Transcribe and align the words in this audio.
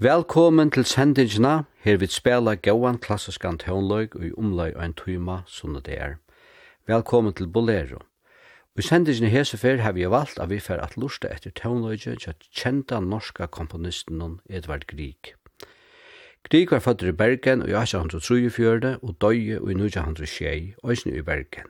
Velkommen 0.00 0.70
til 0.72 0.86
sendingina, 0.88 1.66
her 1.84 1.98
vi 2.00 2.06
spela 2.08 2.54
gauan 2.56 2.96
klassiskan 3.04 3.58
tøvnløg 3.60 4.14
og 4.16 4.22
i 4.24 4.30
omløg 4.32 4.76
og 4.78 4.84
en 4.84 4.94
tøyma, 4.96 5.34
som 5.44 5.74
det 5.76 5.92
er. 5.92 6.14
Velkommen 6.88 7.34
til 7.36 7.48
Bolero. 7.52 7.98
I 8.80 8.82
sendingina 8.82 9.28
hese 9.28 9.58
fer 9.60 9.82
har 9.84 9.92
vi 9.92 10.06
valgt 10.08 10.40
at 10.40 10.48
vi 10.48 10.56
fer 10.58 10.80
at 10.80 10.96
lusta 10.96 11.28
etter 11.28 11.52
tøvnløgje 11.52 12.14
til 12.16 12.46
kjenta 12.48 13.00
norska 13.04 13.44
komponisten 13.52 14.40
Edvard 14.48 14.86
Grieg. 14.88 15.34
Grieg 16.48 16.72
var 16.72 16.80
fatter 16.80 17.12
i 17.12 17.12
Bergen 17.12 17.60
i 17.68 17.74
1834 17.76 18.94
og 19.02 19.18
døye 19.20 19.60
og 19.60 19.68
i 19.68 19.76
1906, 19.76 20.80
òsne 20.80 21.12
i 21.12 21.20
Bergen. 21.20 21.68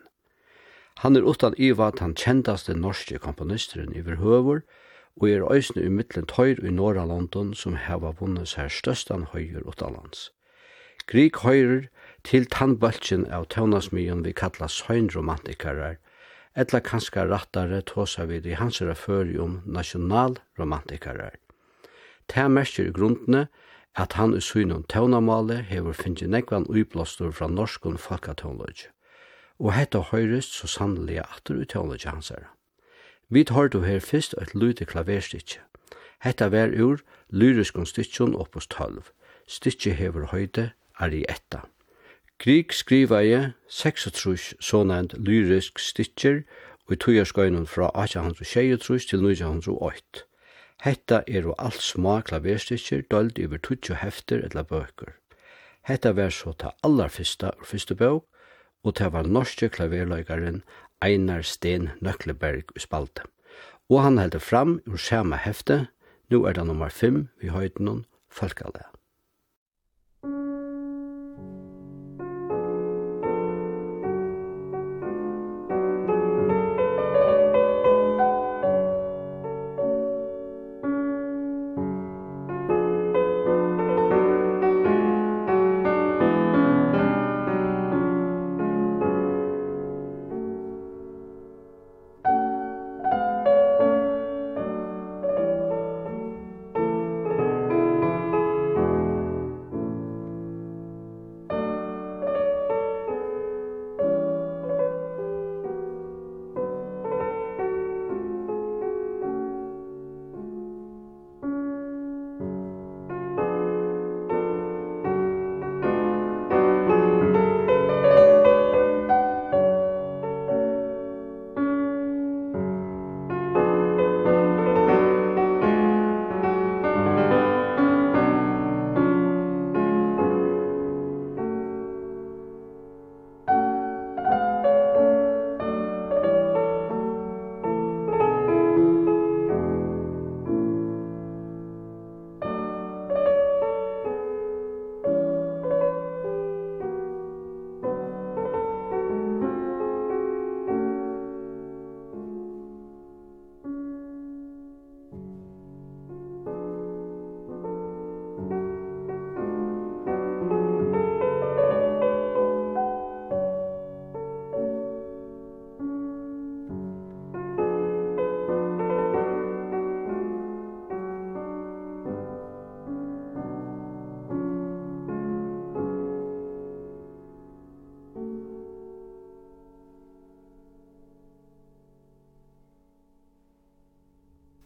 Han 1.02 1.16
er 1.16 1.26
utan 1.26 1.58
iva 1.58 1.90
at 1.90 1.98
han 1.98 2.14
kjentaste 2.14 2.78
norske 2.78 3.18
komponisteren 3.18 3.90
i 3.90 4.06
verhøver, 4.06 4.62
og 4.62 4.89
og 5.16 5.30
er 5.30 5.46
øysene 5.52 5.82
i 5.84 5.88
mittlen 5.88 6.26
tøyr 6.26 6.60
i 6.64 6.70
norra 6.70 7.06
London 7.06 7.54
som 7.54 7.76
heva 7.76 8.12
vunnet 8.20 8.52
seg 8.52 8.70
størstan 8.70 9.26
høyur 9.32 9.66
utanlands. 9.68 10.30
Grieg 11.10 11.40
høyrer 11.42 11.88
til 12.24 12.46
tannbøltjen 12.46 13.26
av 13.32 13.48
tøvnasmyen 13.50 14.24
vi 14.24 14.32
kalla 14.36 14.68
søgnromantikarar, 14.68 15.96
etla 16.54 16.80
kanska 16.80 17.24
rattare 17.26 17.80
tåsa 17.86 18.26
vid 18.30 18.46
i 18.46 18.58
hans 18.58 18.82
referi 18.82 19.38
om 19.38 19.60
nasjonalromantikarar. 19.66 21.34
Ta 22.28 22.46
mersker 22.48 22.90
i 22.90 22.94
grundene 22.94 23.48
at 23.98 24.14
han 24.14 24.36
i 24.36 24.40
synen 24.40 24.84
tøvnamale 24.86 25.60
hever 25.66 25.96
finnje 25.98 26.28
nekvan 26.30 26.68
uiblåstor 26.70 27.32
fra 27.34 27.48
norskun 27.50 27.98
folkatøvnløg. 27.98 28.86
Og 29.58 29.74
hetta 29.74 30.04
høyrest 30.12 30.54
så 30.60 30.70
sannelig 30.70 31.18
atter 31.24 31.58
i 31.60 31.66
tøvnløg 31.66 32.06
hans 32.06 32.30
herre. 32.30 32.52
Vi 33.30 33.44
tar 33.44 33.68
du 33.68 33.82
her 33.86 34.00
fyrst 34.02 34.34
eit 34.42 34.54
lute 34.54 34.84
klaverstitje. 34.84 35.60
Hetta 36.20 36.48
var 36.50 36.72
ur 36.74 36.98
lyriskon 37.30 37.86
stitjon 37.86 38.34
oppos 38.34 38.66
12. 38.66 39.04
Stitje 39.46 39.92
hever 39.94 40.26
høyde 40.32 40.70
arietta. 40.98 41.60
Grieg 42.42 42.74
skriva 42.74 43.20
i 43.22 43.36
36 43.68 44.56
sånand 44.58 45.14
lyrisk 45.14 45.78
stitjer 45.78 46.42
og 46.88 46.96
i 46.96 46.98
tujarskøynun 47.04 47.68
fra 47.70 47.92
1823 47.94 48.98
til 49.12 49.22
1908. 49.22 50.26
Hetta 50.82 51.22
er 51.28 51.46
jo 51.46 51.54
alt 51.58 51.82
små 51.84 52.18
klaverstitjer 52.26 53.06
døld 53.10 53.38
iver 53.38 53.62
20 53.62 54.00
hefter 54.02 54.42
eller 54.48 54.66
bøker. 54.66 55.14
Hetta 55.86 56.16
var 56.16 56.34
så 56.34 56.52
ta 56.52 56.74
allar 56.82 57.12
fyrsta 57.14 57.54
og 57.60 57.66
fyrsta 57.66 57.94
bøk, 57.94 58.26
og 58.82 58.94
ta 58.96 59.10
var 59.12 59.28
norske 59.28 59.68
klaverløygaren 59.68 60.62
Einar 61.00 61.42
Sten 61.42 61.90
Nøkleberg 62.04 62.74
i 62.76 62.84
spalte. 62.84 63.24
Og 63.90 64.02
han 64.04 64.20
heldur 64.20 64.44
fram 64.44 64.78
ur 64.86 65.00
samme 65.00 65.40
hefte, 65.40 65.86
nu 66.30 66.44
er 66.44 66.54
det 66.54 66.66
nummer 66.68 66.92
5 66.92 67.26
vi 67.40 67.50
høyden 67.50 67.88
noen 67.88 68.06
Folkele. 68.30 68.89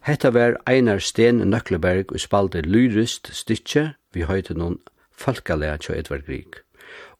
Hetta 0.05 0.33
var 0.33 0.53
Einar 0.67 0.99
Sten 0.99 1.35
Nøkleberg 1.49 2.11
og 2.13 2.19
spalte 2.19 2.61
lyrist 2.61 3.31
stykje 3.33 3.95
vi 4.13 4.27
høyte 4.29 4.53
noen 4.53 4.75
folkalea 5.09 5.79
til 5.81 5.97
Edvard 5.97 6.27
Grieg. 6.27 6.59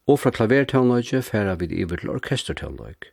Og 0.05 0.19
fra 0.21 0.29
klavertøvnløyke 0.29 1.23
færa 1.25 1.55
vi 1.57 1.65
iver 1.65 1.97
til 1.97 2.11
orkestertøvnløyk. 2.13 3.07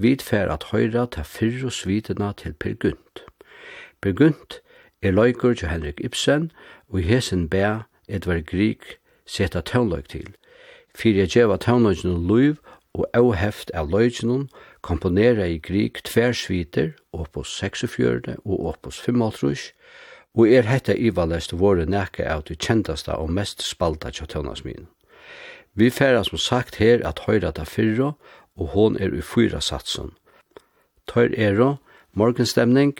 Vi 0.00 0.16
færa 0.16 0.56
at 0.56 0.64
høyra 0.70 1.04
ta 1.12 1.26
fyrr 1.28 1.66
og 1.68 1.76
svitena 1.76 2.32
til 2.40 2.56
Per 2.56 2.72
Gunt. 2.72 3.24
Per 4.00 4.16
Gunt 4.16 4.62
er 5.02 5.12
løyker 5.12 5.54
til 5.60 5.68
Henrik 5.68 6.00
Ibsen, 6.00 6.50
og 6.88 7.00
i 7.00 7.02
hesen 7.12 7.50
bæ 7.52 7.84
Edvard 8.08 8.46
Grieg 8.48 8.96
seta 9.26 9.60
tøvnløyk 9.60 10.08
til. 10.08 10.32
Fyrir 10.96 11.26
jeg 11.26 11.34
djeva 11.34 11.60
tøvnløykene 11.60 12.16
luiv 12.16 12.56
og 12.94 13.06
avheft 13.12 13.70
av 13.74 13.92
løykene 13.92 14.48
komponera 14.82 15.46
i 15.46 15.58
grik 15.58 16.02
tversviter, 16.04 16.92
opus 17.12 17.54
46 17.58 18.36
og 18.44 18.66
opus 18.66 19.00
55, 19.00 19.72
og 20.34 20.48
er 20.48 20.66
hetta 20.66 20.94
ivalest 20.96 21.52
våre 21.52 21.86
nekka 21.86 22.26
av 22.28 22.44
de 22.48 22.56
kjentasta 22.56 23.18
og 23.20 23.30
mest 23.30 23.62
spalta 23.62 24.10
tjatøvnas 24.10 24.64
min. 24.64 24.88
Vi 25.74 25.90
færa 25.90 26.24
som 26.24 26.38
sagt 26.38 26.76
her 26.76 27.04
at 27.08 27.24
høyra 27.26 27.52
ta 27.52 27.64
fyrra, 27.64 28.12
og 28.56 28.66
hon 28.74 28.96
er 29.00 29.12
u 29.12 29.22
fyra 29.22 29.60
satsen. 29.60 30.12
Tøyr 31.08 31.32
ero, 31.38 31.76
morgenstemning, 32.12 32.92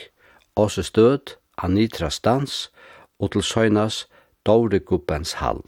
åse 0.56 0.82
stød, 0.82 1.36
anitra 1.58 2.10
stans, 2.10 2.70
og 3.18 3.32
til 3.32 3.42
søgnas, 3.42 4.06
Dore 4.46 4.78
gubbens 4.78 5.32
hall. 5.32 5.60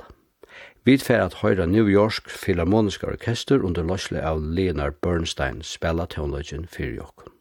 Vi 0.85 0.99
fer 1.01 1.23
at 1.25 1.39
høyra 1.41 1.65
New 1.65 1.87
York 1.89 2.29
Philharmonisk 2.29 3.07
Orkester 3.09 3.63
under 3.65 3.87
løsle 3.89 4.21
av 4.21 4.43
Leonard 4.45 5.01
Bernstein 5.01 5.63
spela 5.65 6.05
tonløgjen 6.13 6.69
fyrir 6.69 6.99
jokken. 6.99 7.34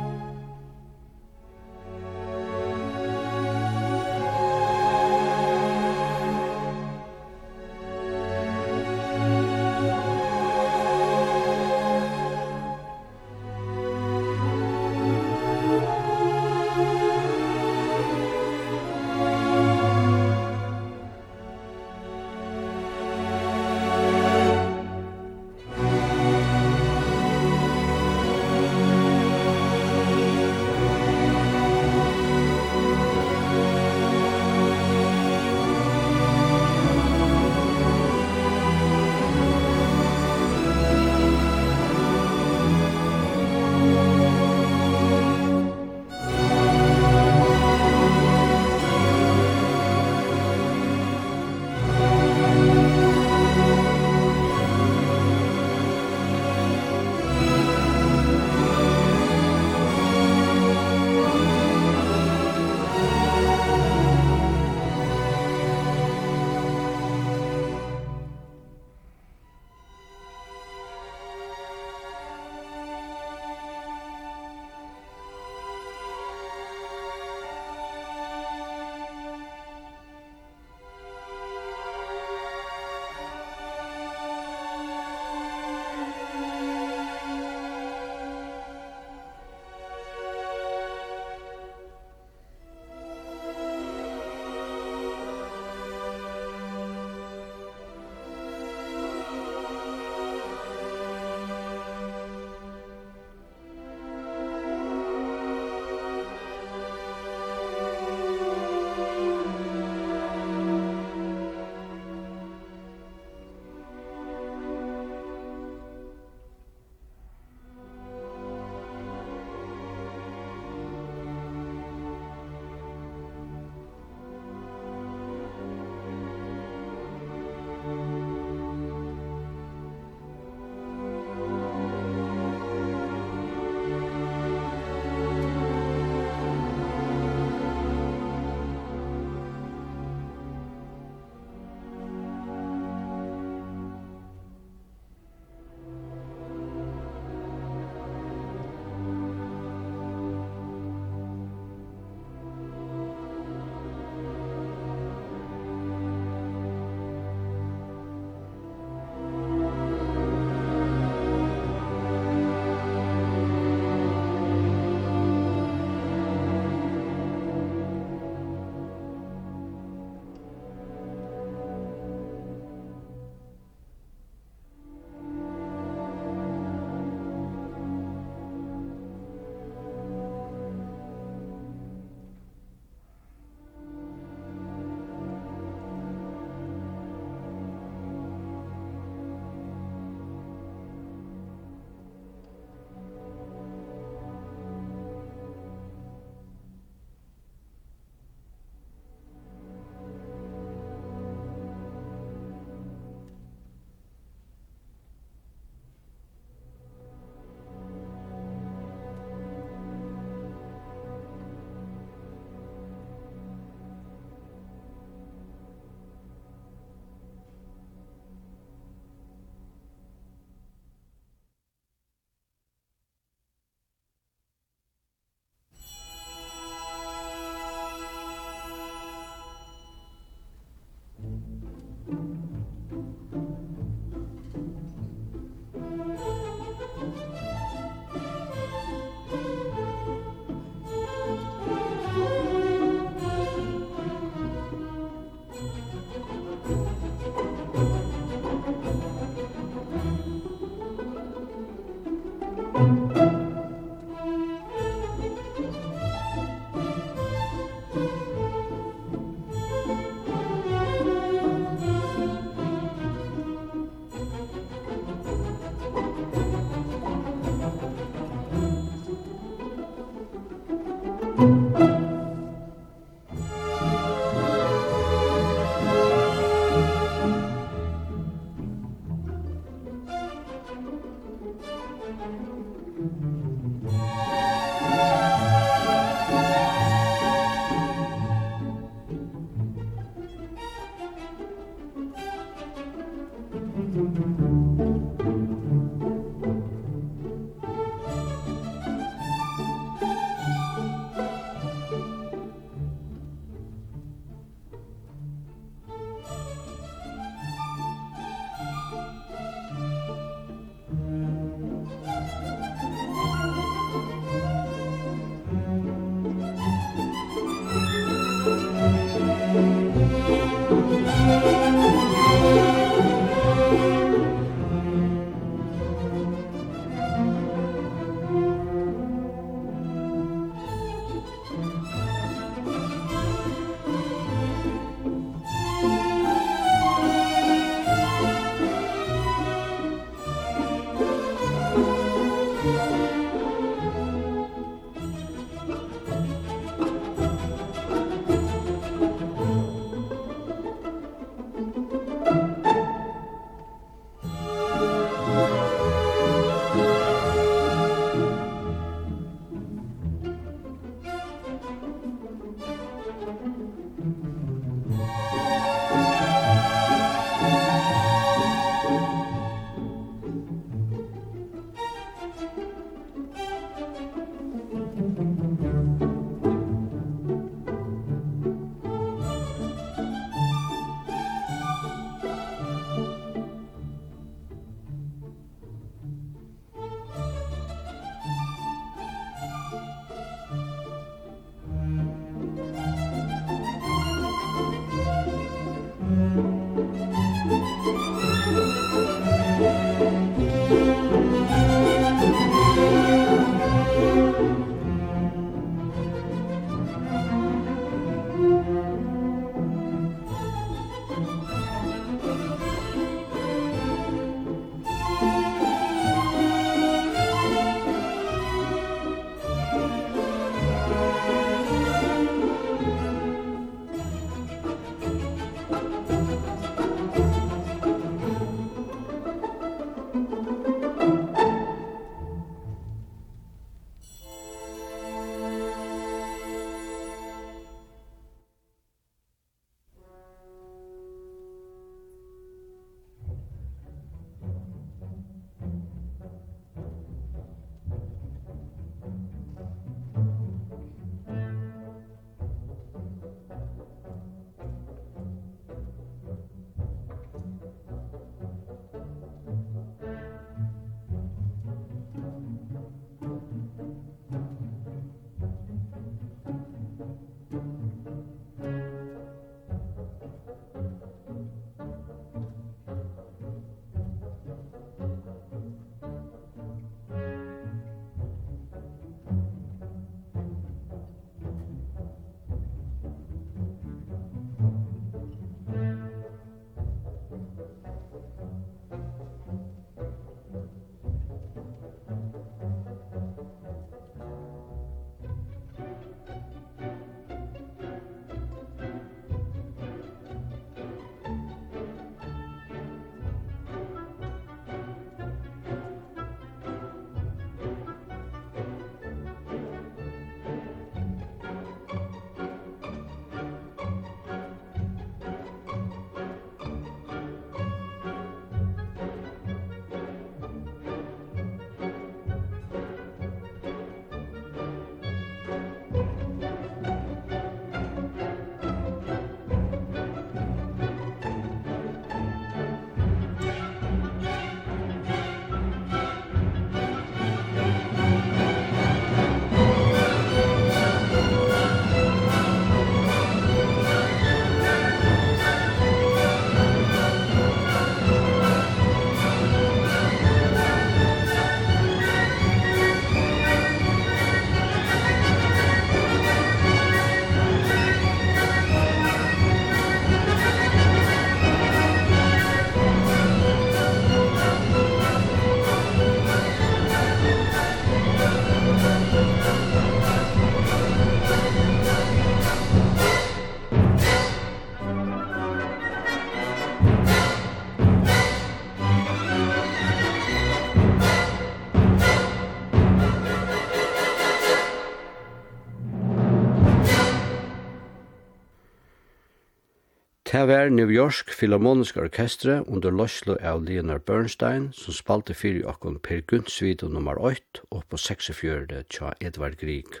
Det 590.34 590.48
var 590.48 590.68
New 590.68 590.90
York 590.90 591.30
Philharmonisk 591.38 591.96
Orkestre 591.96 592.64
under 592.66 592.90
Loslo 592.90 593.36
av 593.40 593.64
Leonard 593.64 594.02
Bernstein 594.02 594.72
som 594.74 594.94
spalte 594.96 595.34
fyrir 595.34 595.62
okkon 595.70 596.00
Per 596.02 596.24
Guntsvido 596.26 596.88
nummer 596.90 597.20
8 597.22 597.60
og 597.70 597.84
på 597.86 597.96
46. 597.96 598.82
tja 598.90 599.12
Edvard 599.20 599.54
Grieg. 599.60 600.00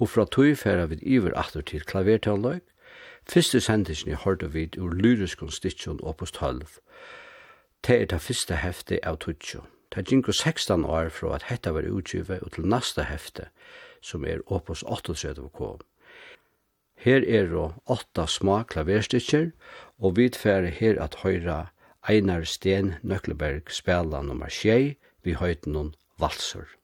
Og 0.00 0.10
fra 0.10 0.24
tog 0.26 0.56
færa 0.58 0.88
vid 0.90 1.04
iver 1.06 1.36
atter 1.38 1.62
til 1.62 1.86
klavertønløg, 1.86 2.64
Fyrste 3.30 3.60
sendingen 3.60 4.18
hørte 4.24 4.50
vi 4.52 4.64
ur 4.78 4.90
lyriskon 4.90 5.54
stitjon 5.54 6.00
opus 6.02 6.32
12. 6.32 6.66
Det 7.86 8.00
er 8.02 8.10
det 8.10 8.20
fyrste 8.20 8.58
hefte 8.58 8.98
av 9.06 9.20
Tutsjo. 9.22 9.62
Det 9.94 10.08
ginko 10.10 10.32
16 10.32 10.84
år 10.84 11.14
fra 11.14 11.36
at 11.36 11.46
hetta 11.46 11.70
var 11.70 11.86
utgivet 11.86 12.42
og 12.42 12.52
til 12.58 12.66
nasta 12.66 13.06
hefte, 13.06 13.46
som 14.02 14.24
er 14.24 14.42
opus 14.46 14.82
38 14.82 15.46
kom. 15.54 15.78
Her 16.98 17.22
er 17.22 17.50
det 17.52 17.66
åtta 17.86 18.26
små 18.26 18.62
klaverstykker, 18.70 19.50
og 19.98 20.16
vi 20.16 20.28
tfer 20.34 20.66
her 20.80 20.98
at 21.02 21.20
høyra 21.22 21.68
Einar 22.08 22.44
Sten 22.44 22.94
Nøkleberg 23.02 23.70
spela 23.70 24.22
nummer 24.22 24.50
6 24.50 24.96
vi 25.24 25.34
høyten 25.38 25.74
noen 25.76 25.94
valser. 26.18 26.77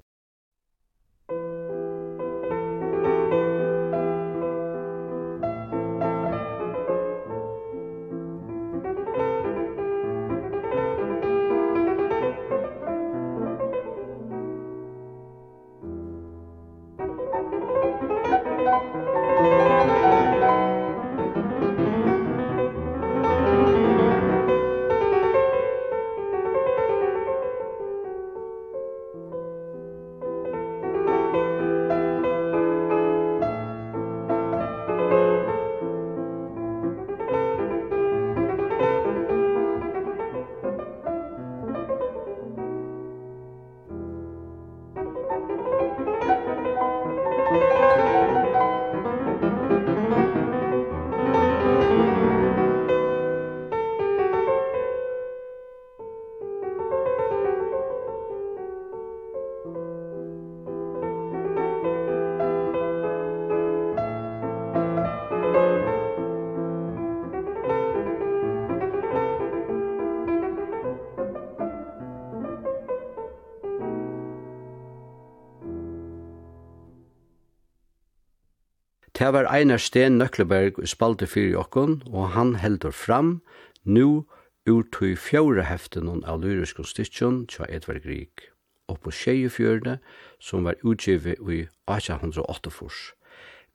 Det 79.24 79.32
var 79.32 79.46
Einar 79.54 79.76
Sten 79.76 80.18
Nøkleberg 80.18 80.82
i 80.82 80.86
spalte 80.86 81.24
fyrir 81.26 81.56
okkon, 81.56 82.02
og 82.12 82.34
han 82.34 82.56
heldur 82.60 82.90
fram, 82.92 83.40
nu 83.84 84.26
ur 84.68 84.82
tui 84.92 85.14
fjóra 85.16 85.64
heftenon 85.64 86.20
av 86.28 86.42
lyriskon 86.42 86.84
stytjon 86.84 87.38
tja 87.48 87.64
Edvard 87.72 88.02
Grieg, 88.04 88.44
og 88.84 89.00
på 89.00 89.14
tjejefjörde, 89.16 89.96
som 90.36 90.68
var 90.68 90.76
utgivet 90.84 91.40
i 91.40 91.62
1808 91.88 92.70
fors. 92.70 93.14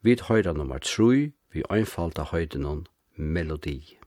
Vid 0.06 0.22
høyra 0.30 0.54
nummer 0.54 0.78
3, 0.78 1.32
vi 1.54 1.66
einfalda 1.70 2.30
høydenon 2.30 2.86
melodi. 3.18 3.99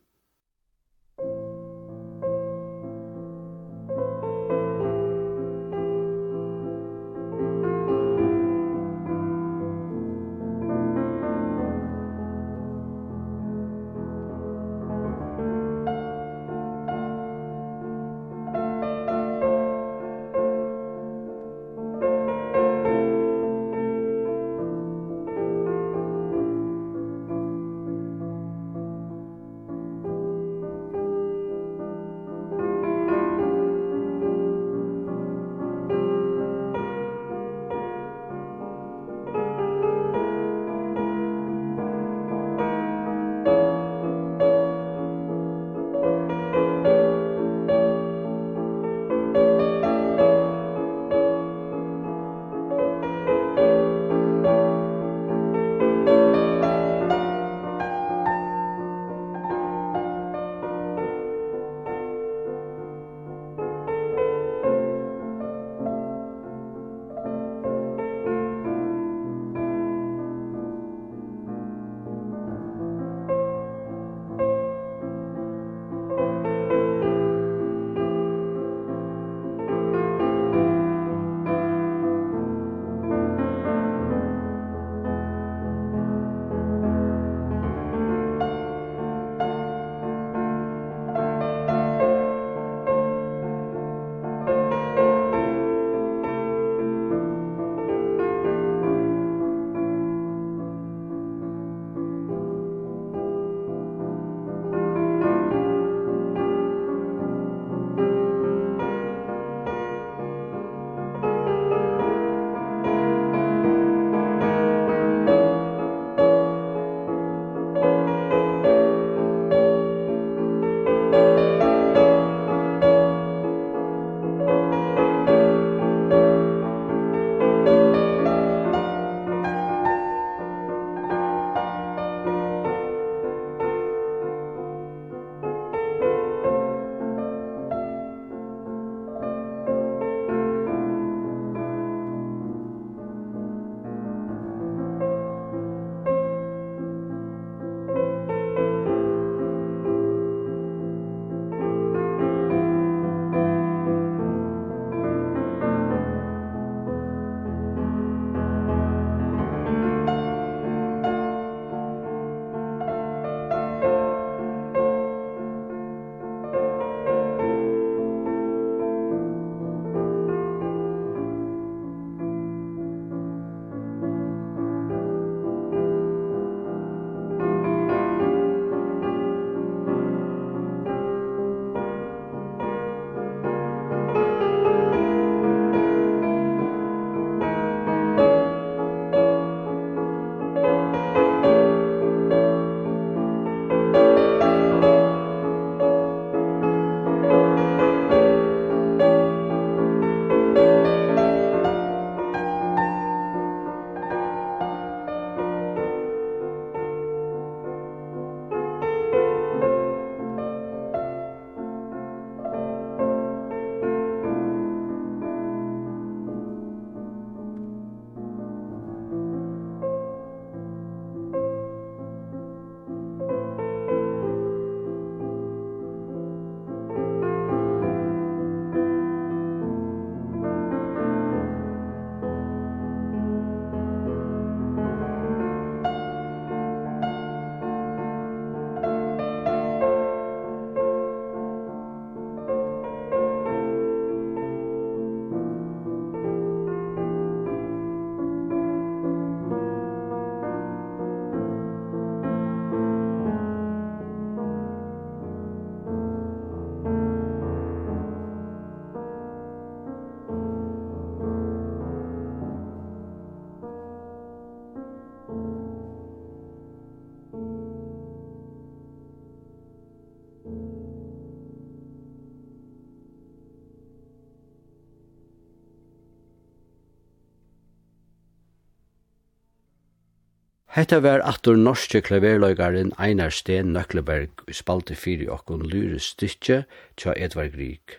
Hetta 280.73 281.03
var 281.05 281.21
attur 281.29 281.59
norske 281.61 282.01
klaverløygaren 282.01 282.95
Einar 282.97 283.29
Sten 283.37 283.75
Nøkleberg 283.75 284.39
i 284.49 284.55
spalte 284.57 284.95
fyri 284.97 285.27
okkon 285.29 285.67
lyre 285.69 285.99
stykje 286.01 286.63
tja 286.97 287.13
Edvard 287.13 287.53
Grieg. 287.53 287.99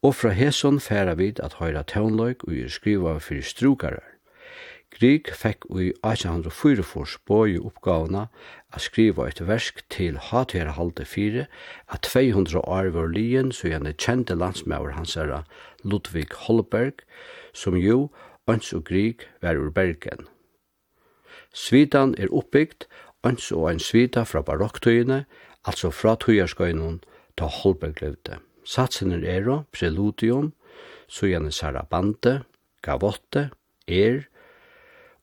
Og 0.00 0.14
fra 0.16 0.30
Heson 0.32 0.80
færa 0.80 1.18
vid 1.18 1.42
at 1.44 1.58
høyra 1.58 1.82
tøvnløyg 1.84 2.46
og 2.46 2.54
gjør 2.56 2.72
skriva 2.72 3.12
fyrir 3.20 3.44
strukarar. 3.44 4.06
Grieg 4.88 5.28
fekk 5.36 5.68
i 5.76 5.92
fors 6.80 7.18
boi 7.28 7.58
oppgavna 7.58 8.28
at 8.72 8.80
skriva 8.80 9.28
eit 9.28 9.44
versk 9.44 9.84
til 9.90 10.16
hatera 10.16 10.72
halde 10.80 11.04
fyri 11.04 11.44
at 11.92 12.08
200 12.08 12.64
år 12.64 12.88
var 12.96 13.12
lyen 13.12 13.52
så 13.52 13.68
gjerne 13.68 13.92
kjente 13.92 14.34
landsmauer 14.34 14.96
hans 14.96 15.14
herra 15.14 15.44
Ludvig 15.84 16.32
Holberg 16.32 17.04
som 17.52 17.76
jo, 17.76 18.08
ans 18.46 18.72
og 18.72 18.84
Grieg 18.84 19.28
var 19.42 19.60
ur 19.60 19.68
Bergen. 19.70 20.24
Svitan 21.54 22.14
er 22.18 22.32
oppbygd, 22.34 22.86
ans 23.26 23.50
og 23.52 23.68
ein 23.70 23.80
svita 23.82 24.24
fra 24.28 24.42
barokktøyene, 24.42 25.24
altså 25.66 25.90
fra 25.90 26.14
tøyerskøynen, 26.20 27.00
ta 27.36 27.48
Holberg 27.50 28.02
levde. 28.02 28.38
Satsen 28.64 29.12
er 29.12 29.24
ero, 29.24 29.62
preludium, 29.72 30.52
sujane 31.08 31.52
sarabande, 31.52 32.42
gavotte, 32.82 33.48
er 33.88 34.26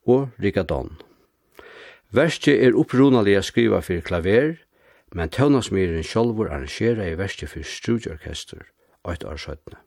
og 0.05 0.29
rigadon. 0.41 0.97
Verste 2.15 2.53
er 2.57 2.77
upprunalige 2.77 3.41
skriva 3.43 3.81
fyrir 3.81 4.05
klaver, 4.05 4.55
men 5.13 5.29
tøvnasmyren 5.29 6.03
sjolvor 6.03 6.49
arrangera 6.49 7.07
i 7.07 7.17
verste 7.17 7.47
fyrir 7.47 7.67
studieorkester, 7.69 8.63
og 9.03 9.13
et 9.13 9.25
år 9.25 9.37
søttene. 9.41 9.81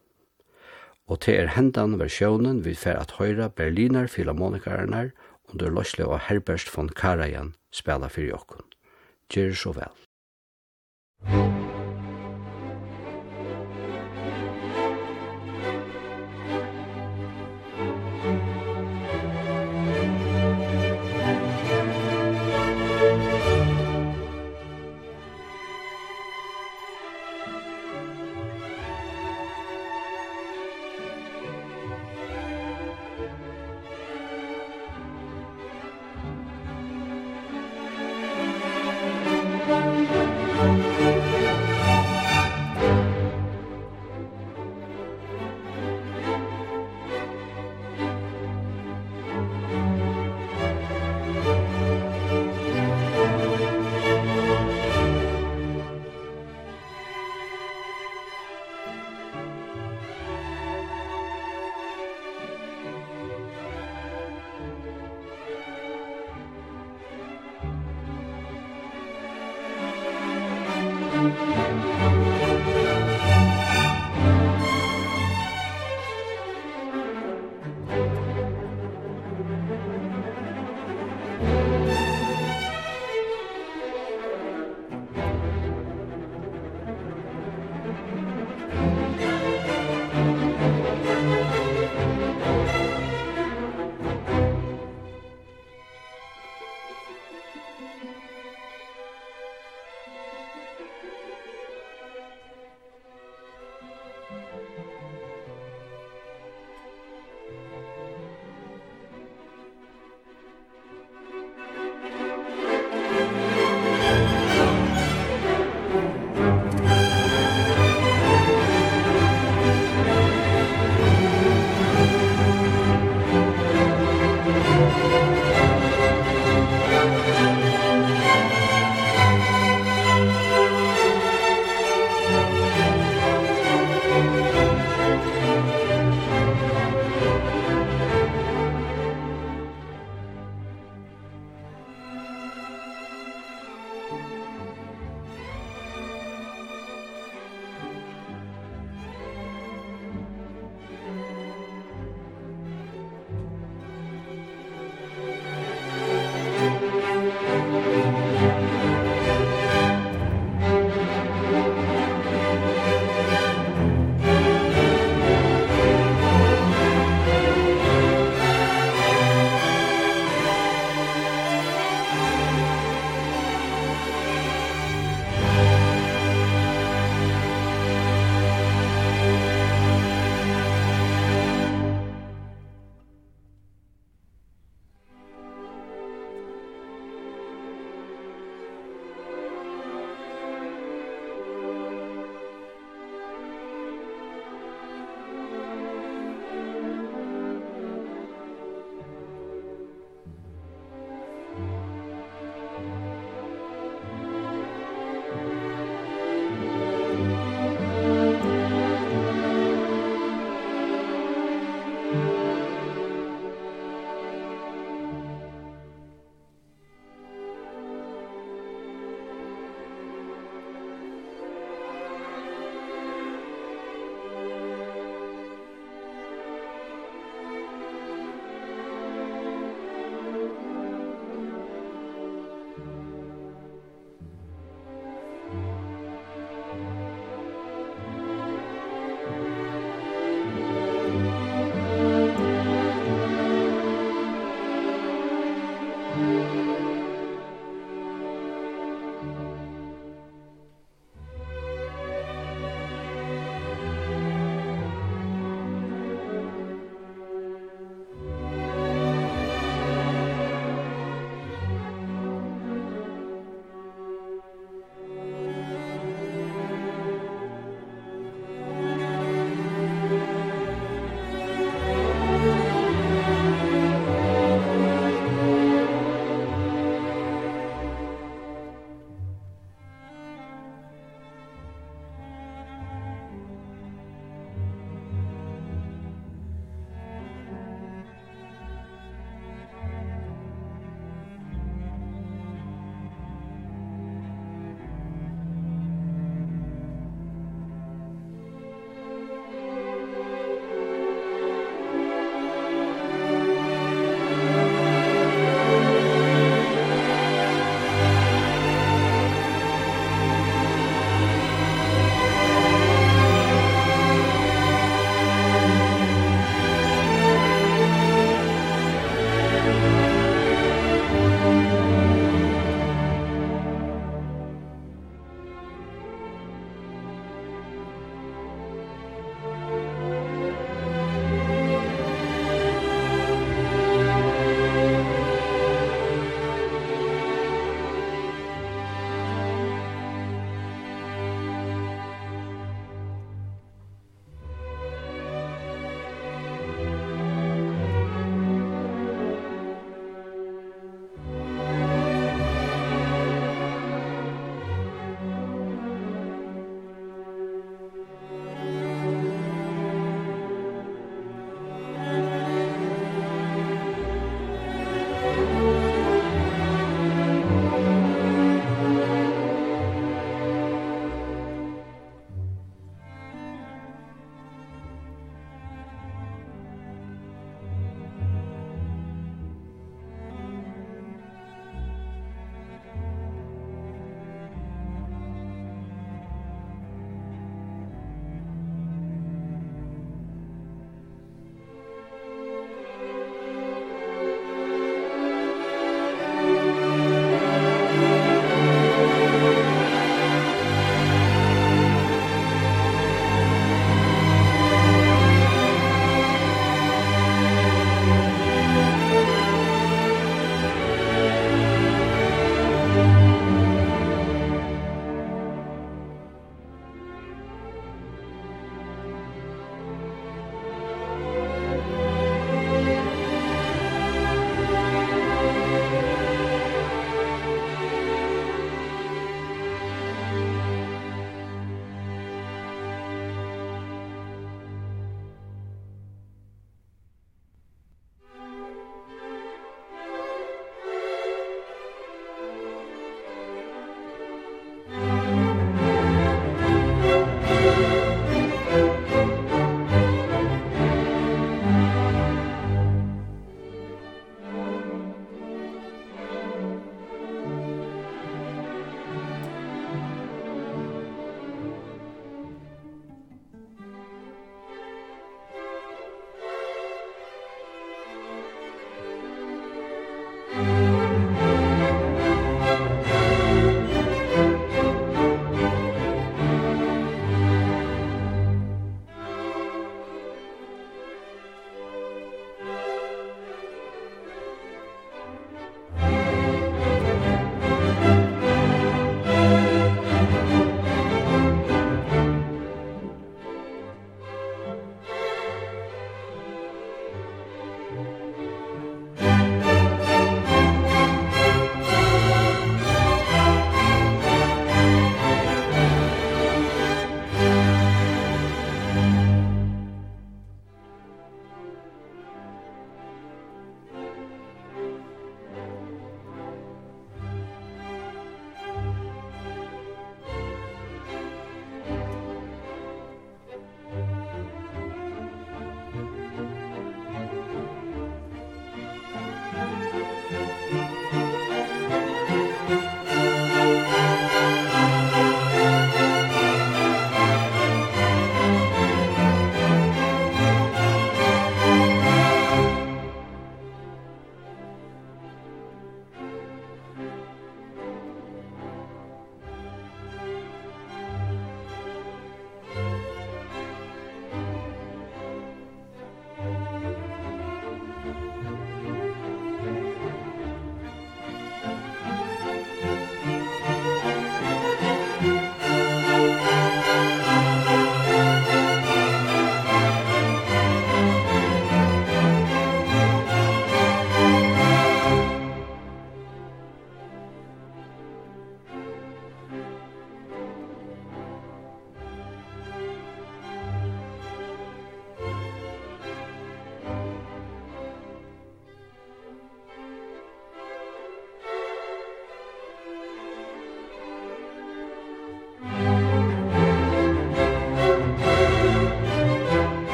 Og 1.09 1.19
til 1.25 1.39
er 1.41 1.55
hendan 1.55 1.97
versjonen 1.99 2.61
vil 2.65 2.77
fer 2.77 2.99
at 2.99 3.15
høyra 3.17 3.49
Berliner 3.49 4.07
Philharmonikarnar 4.07 5.09
under 5.51 5.73
løsle 5.73 6.07
og 6.07 6.19
Herbert 6.27 6.69
von 6.75 6.89
Karajan 6.89 7.55
spela 7.71 8.09
fyrir 8.09 8.37
okkun. 8.39 8.65
Gjør 9.29 9.53
så 9.53 9.75
vel. 9.77 11.58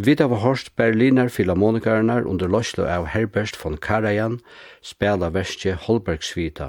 Vid 0.00 0.20
av 0.20 0.32
Horst 0.40 0.76
Berliner 0.76 1.28
Philharmonikarnar 1.28 2.24
under 2.24 2.48
løslo 2.48 2.86
av 2.88 3.10
Herbert 3.12 3.58
von 3.60 3.74
Karajan 3.76 4.38
spela 4.80 5.28
verskje 5.34 5.74
Holbergsvita, 5.76 6.68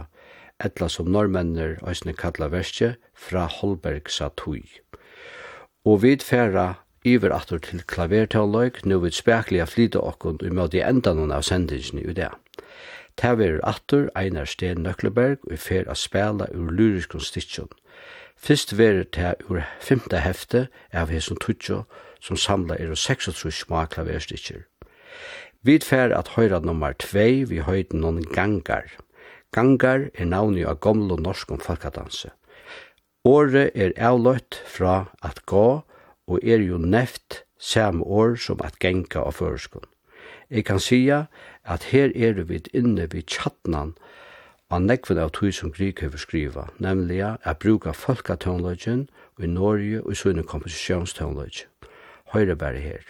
etla 0.59 0.89
som 0.91 1.07
normennir 1.07 1.77
òsne 1.87 2.11
kalla 2.11 2.49
verskje 2.51 2.89
fra 3.15 3.45
Holbergsa 3.47 4.33
tui. 4.35 4.65
Og 5.87 6.01
vi 6.03 6.17
færa 6.19 6.83
iver 7.07 7.31
atur 7.31 7.63
til 7.63 7.85
klavertalløyk, 7.87 8.83
nu 8.85 8.99
vid 8.99 9.15
spekliga 9.15 9.69
flyta 9.69 10.03
okkund 10.03 10.43
i 10.43 10.51
mødi 10.51 10.83
endanon 10.83 11.31
av 11.31 11.47
sendingen 11.47 12.03
i 12.03 12.11
det. 12.11 12.33
Tæver 13.15 13.61
atur 13.63 14.11
Einar 14.11 14.49
Sten 14.49 14.83
Nøkleberg 14.83 15.39
og 15.47 15.59
fer 15.59 15.87
a 15.87 15.95
spela 15.95 16.51
ur 16.51 16.75
lyriskon 16.75 17.23
stitsjon. 17.23 17.71
Fyrst 18.35 18.75
verir 18.75 19.07
ta 19.07 19.35
ur 19.47 19.63
femte 19.79 20.19
hefte 20.19 20.67
av 20.91 21.13
hesson 21.15 21.39
tutsjo, 21.39 21.85
som 22.21 22.37
samla 22.37 22.77
er 22.79 22.93
36 22.95 23.51
små 23.51 23.85
klaverstykker. 23.85 24.63
Vi 25.61 25.77
fer 25.83 26.13
at 26.17 26.33
høyra 26.37 26.59
nummer 26.65 26.93
2 26.93 27.25
vi 27.49 27.61
høyde 27.65 27.97
noen 27.97 28.23
gangar. 28.33 28.87
Gangar 29.53 30.07
er 30.13 30.25
navnet 30.25 30.65
av 30.65 30.79
gamle 30.81 31.17
norsk 31.21 31.51
om 31.51 31.59
folkadanse. 31.61 32.31
Året 33.27 33.75
er 33.75 33.93
avløtt 34.01 34.57
fra 34.65 35.11
at 35.21 35.45
gå, 35.45 35.83
og 36.27 36.39
er 36.41 36.63
jo 36.63 36.77
neft 36.77 37.43
samme 37.59 38.03
år 38.03 38.35
som 38.35 38.61
at 38.65 38.79
genka 38.79 39.21
av 39.21 39.37
føreskånd. 39.37 39.85
Jeg 40.49 40.65
kan 40.65 40.79
sija 40.79 41.25
at 41.63 41.91
her 41.91 42.11
er 42.15 42.41
vi 42.43 42.61
inne 42.73 43.05
vid 43.11 43.29
tjattnan 43.29 43.93
av 44.71 44.81
nekven 44.81 45.19
av 45.19 45.33
tog 45.35 45.53
som 45.53 45.71
Grieg 45.71 46.01
har 46.01 46.17
skriva, 46.17 46.69
nemlig 46.79 47.21
at 47.21 47.59
bruka 47.59 47.91
folkatøvnløgjen 47.91 49.09
i 49.39 49.47
Norge 49.47 50.01
og 50.01 50.11
i 50.11 50.15
sunne 50.15 50.43
komposisjonstøgnløgjen 50.43 51.70
høyre 52.31 52.55
bare 52.55 52.79
her. 52.79 53.03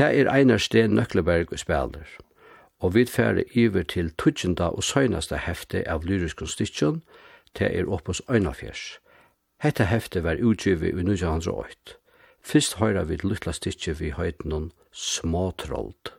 Ta 0.00 0.06
er 0.12 0.30
Einar 0.32 0.58
Sten 0.58 0.94
Nøkleberg 0.94 1.52
og 1.52 1.58
spiller. 1.58 2.06
Og 2.78 2.94
vi 2.94 3.04
færre 3.04 3.44
iver 3.52 3.82
til 3.82 4.10
tutsjenda 4.18 4.64
og 4.64 4.84
søgnaste 4.84 5.36
hefte 5.36 5.82
av 5.84 6.06
lyrisk 6.08 6.40
stikken, 6.48 7.02
ta 7.54 7.68
er 7.68 7.84
oppås 7.84 8.22
øynafjers. 8.30 8.96
Hette 9.60 9.84
hefte 9.84 10.24
var 10.24 10.40
utgivet 10.40 10.88
i 10.88 11.04
1908. 11.04 11.98
Fyrst 12.40 12.78
høyra 12.80 13.02
vi 13.04 13.20
luttla 13.20 13.52
stikje 13.52 13.98
vi 14.00 14.10
høytnon 14.16 14.72
småtrollt. 14.92 16.14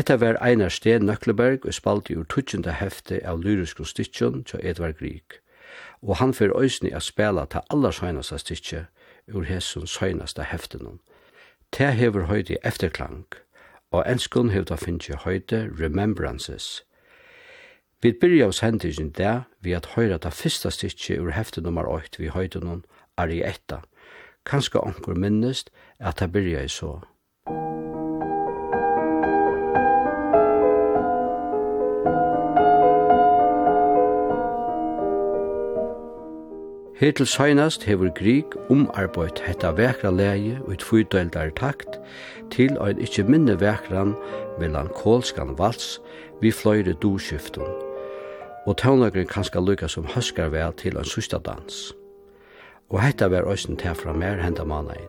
Hetta 0.00 0.20
var 0.20 0.38
Einar 0.40 0.68
Sten 0.68 1.02
Nøkleberg 1.02 1.66
og 1.66 1.74
spaldi 1.74 2.14
ur 2.16 2.24
tutsjunda 2.24 2.72
hefte 2.72 3.18
av 3.28 3.42
lyriskun 3.44 3.84
stitjon 3.84 4.44
til 4.48 4.62
Edvard 4.64 4.96
Grieg. 4.96 5.36
Og 6.00 6.16
han 6.16 6.32
fyrir 6.32 6.54
òsni 6.56 6.94
a 6.96 7.02
spela 7.04 7.44
ta 7.44 7.60
allar 7.68 7.92
søgnasta 7.92 8.38
stitje 8.40 8.86
ur 9.28 9.44
hessun 9.44 9.84
søgnasta 9.84 10.46
heftenum. 10.48 11.02
Ta 11.70 11.90
hefur 11.90 12.30
høyde 12.32 12.56
efterklang, 12.64 13.26
og 13.92 14.08
enskun 14.08 14.54
hefur 14.56 14.70
da 14.72 14.80
finnje 14.80 15.20
høyde 15.26 15.60
Remembrances. 15.82 16.80
Vi 18.00 18.16
byrja 18.16 18.48
hos 18.48 18.64
hendisjen 18.64 19.12
der 19.12 19.42
vi 19.60 19.76
at 19.76 19.92
høyra 19.98 20.16
ta 20.16 20.32
fyrsta 20.32 20.72
stitje 20.72 21.20
ur 21.20 21.36
hefte 21.36 21.60
nummer 21.60 21.84
8 21.84 22.24
vi 22.24 22.32
høyde 22.32 22.64
noen 22.64 22.86
Arietta. 23.16 23.82
Kanska 24.48 24.80
onkur 24.80 25.14
minnest 25.14 25.70
at 25.98 26.16
ta 26.16 26.26
byrja 26.26 26.64
i 26.64 26.68
så. 26.68 27.02
Hittil 37.00 37.26
søgnast 37.26 37.84
hefur 37.88 38.10
Grieg 38.12 38.44
umarbeidt 38.68 39.38
hetta 39.40 39.70
vekra 39.72 40.10
leie 40.12 40.58
og 40.66 40.74
et 40.74 40.82
fyrdeldar 40.84 41.48
takt 41.56 41.96
til 42.52 42.76
ein 42.76 43.00
ikkje 43.00 43.24
minne 43.24 43.54
vekran 43.62 44.12
melankolskan 44.60 45.54
vals 45.56 45.94
vi 46.42 46.52
fløyre 46.52 46.92
doskiften, 47.00 47.64
og 48.66 48.76
tøvnagren 48.84 49.32
kanska 49.32 49.64
lykka 49.64 49.88
som 49.88 50.12
høskar 50.12 50.52
vel 50.52 50.76
til 50.76 51.00
ein 51.00 51.08
susta 51.08 51.40
dans. 51.40 51.80
Og 52.92 53.00
hetta 53.00 53.32
var 53.32 53.48
òsne 53.48 53.80
til 53.80 53.96
fra 53.96 54.12
mer 54.12 54.44
henda 54.44 54.68
manain. 54.68 55.08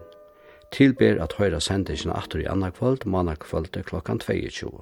Tilber 0.71 1.19
at 1.19 1.35
høyra 1.43 1.59
sendingen 1.59 2.15
atur 2.15 2.39
i 2.39 2.47
anna 2.47 2.71
kvöld, 2.71 3.03
manna 3.05 3.35
kvöld 3.35 3.83
klokkan 3.83 4.19
22. 4.19 4.79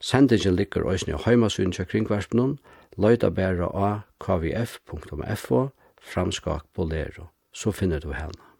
Sendingen 0.00 0.56
ligger 0.56 0.84
òsne 0.84 1.16
i 1.16 1.22
heimasyn 1.24 1.72
kjøkringvarspunnen, 1.72 2.58
leita 2.98 3.30
bæra 3.30 3.72
a 3.72 4.00
kvf.fo, 4.20 5.70
framskak 6.02 6.66
bolero, 6.74 7.30
så 7.54 7.72
finner 7.72 8.00
du 8.00 8.12
henne. 8.12 8.50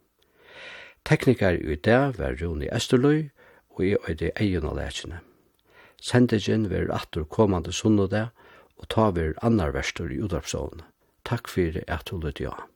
Teknikar 1.03 1.59
i 1.59 1.75
det 1.75 2.17
var 2.17 2.39
Rune 2.39 2.69
Esterløy, 2.71 3.29
og 3.75 3.85
i 3.85 3.95
øyde 4.09 4.31
egen 4.39 4.65
av 4.69 4.77
lekene. 4.77 5.19
Sendingen 6.01 6.69
var 6.71 6.91
atter 6.95 7.23
kommande 7.23 7.73
sunnode, 7.73 8.29
og 8.77 8.89
ta 8.89 9.09
vir 9.15 9.33
annar 9.43 9.73
verstur 9.75 10.11
i 10.11 10.19
Udarpsån. 10.19 10.83
Takk 11.23 11.47
for 11.47 11.79
at 11.87 12.09
du 12.09 12.19
lytte 12.19 12.49
av. 12.51 12.72